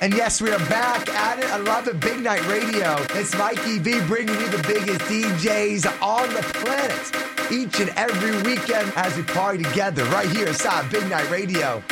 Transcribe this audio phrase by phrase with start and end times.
[0.00, 1.46] And yes, we are back at it.
[1.46, 1.98] I love it.
[1.98, 2.96] Big Night Radio.
[3.18, 8.92] It's Mikey V bringing you the biggest DJs on the planet each and every weekend
[8.94, 11.82] as we party together right here inside Big Night Radio.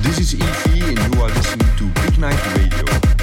[0.00, 3.17] This is Evie, and you are listening to Big Night Radio.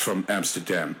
[0.00, 1.00] From Amsterdam.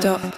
[0.00, 0.37] This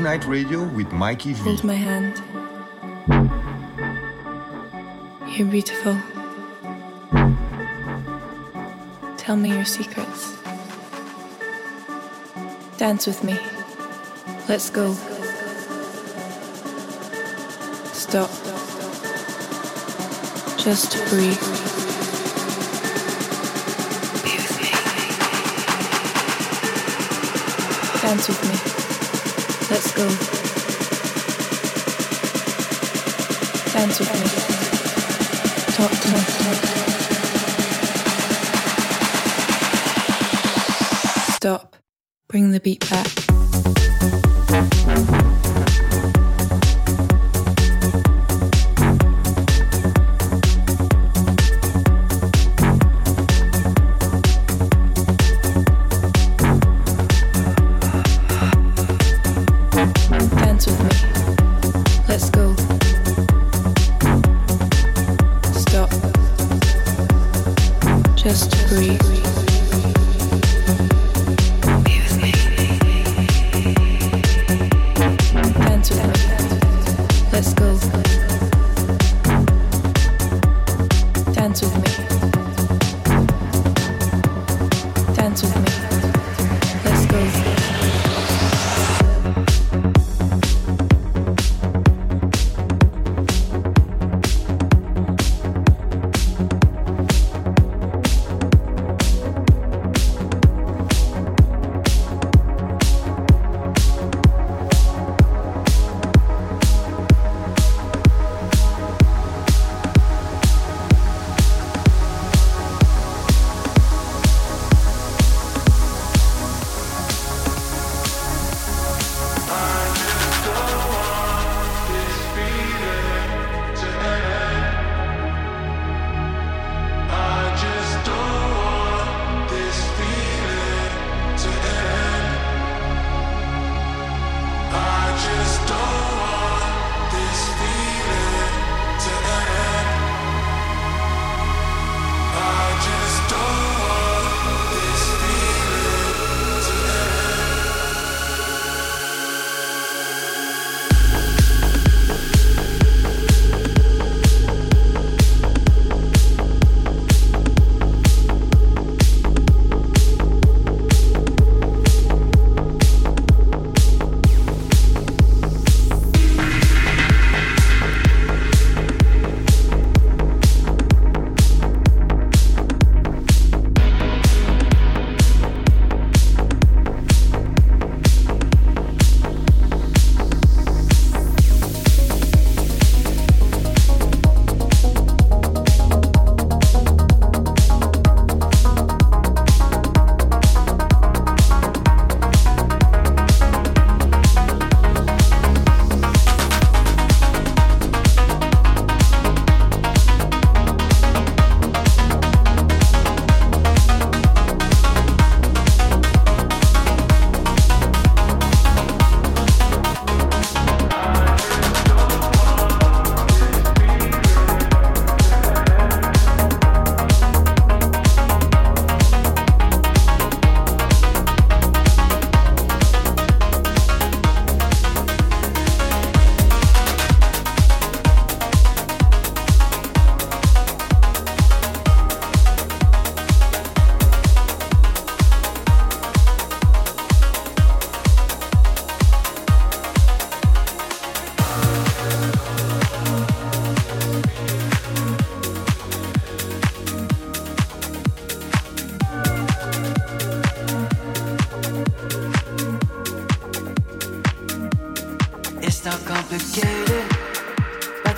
[0.00, 1.42] Night Radio with Mikey V.
[1.42, 2.22] Hold my hand.
[5.36, 5.94] You're beautiful.
[9.18, 10.38] Tell me your secrets.
[12.78, 13.38] Dance with me.
[14.48, 14.94] Let's go.
[17.92, 18.30] Stop.
[20.58, 21.36] Just breathe.
[28.00, 28.79] Dance with me.
[29.70, 30.02] Let's go.
[33.72, 34.20] Dance with me.
[35.76, 36.20] Talk to me.
[41.34, 41.76] Stop.
[42.28, 43.29] Bring the beat back.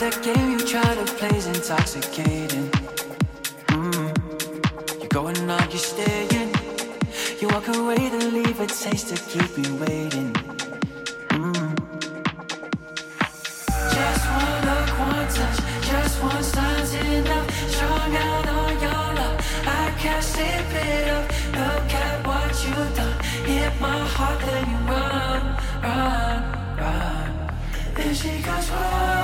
[0.02, 2.68] That game you try to play is intoxicating.
[3.68, 4.10] Mm.
[4.98, 6.50] You're going on, you're staying.
[7.40, 10.32] You walk away to leave a taste to keep you waiting.
[11.38, 11.70] Mm.
[13.94, 15.58] Just one look, one touch,
[15.90, 17.46] just one sign's enough.
[17.70, 21.24] Strung out on your love, I can't sleep it up.
[21.60, 23.18] Look at what you've done.
[23.46, 25.42] Hit my heart, then you run,
[25.86, 26.40] run,
[26.82, 27.30] run.
[27.94, 29.21] Then she goes run,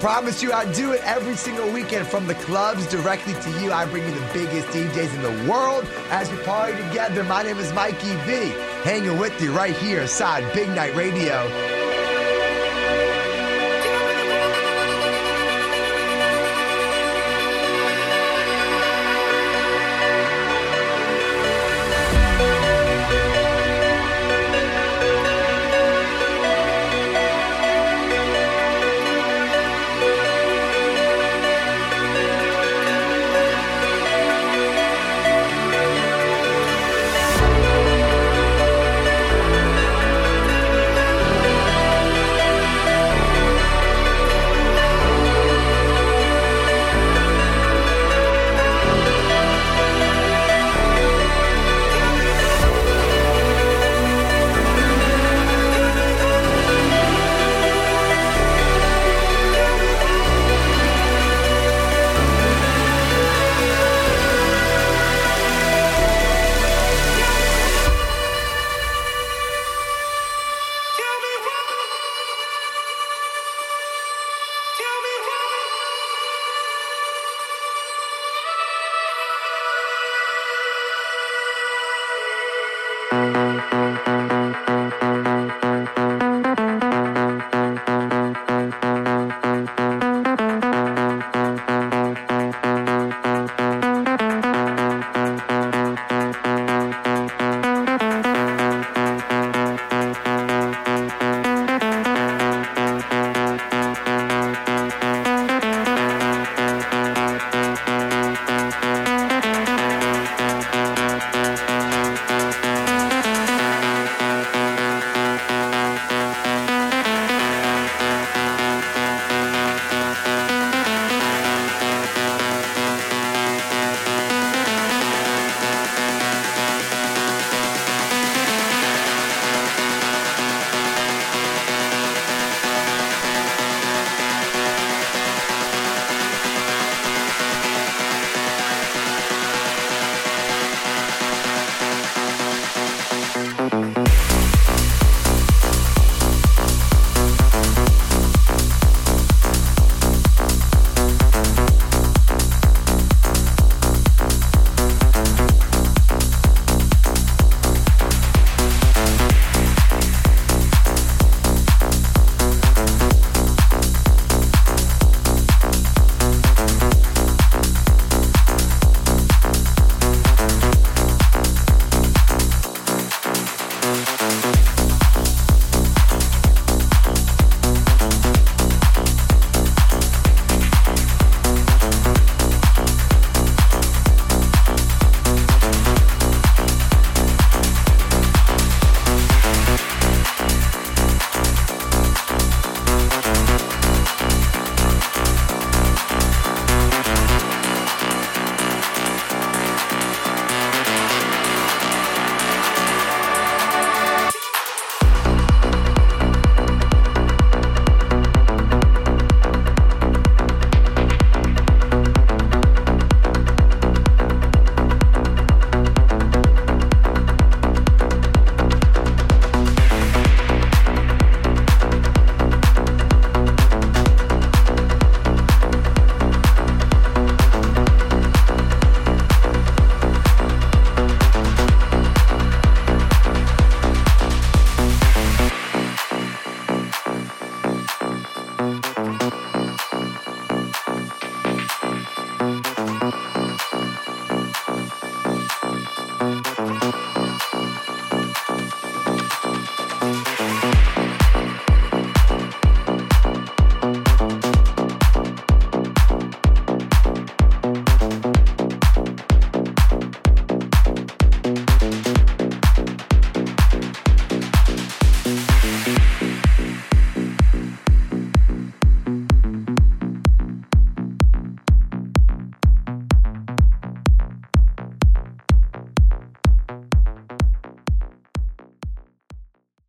[0.00, 3.70] promise you, I do it every single weekend from the clubs directly to you.
[3.70, 7.22] I bring you the biggest DJs in the world as we party together.
[7.22, 8.48] My name is Mikey V,
[8.82, 11.69] hanging with you right here inside Big Night Radio.